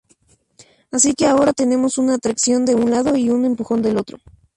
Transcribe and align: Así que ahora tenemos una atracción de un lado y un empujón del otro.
Así 0.91 1.13
que 1.13 1.27
ahora 1.27 1.53
tenemos 1.53 1.99
una 1.99 2.15
atracción 2.15 2.65
de 2.65 2.73
un 2.73 2.89
lado 2.89 3.15
y 3.15 3.29
un 3.29 3.45
empujón 3.45 3.83
del 3.83 3.97
otro. 3.97 4.17